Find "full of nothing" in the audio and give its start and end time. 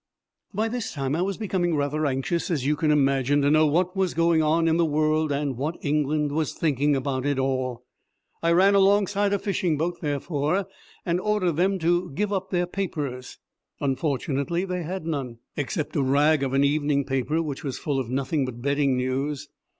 17.77-18.43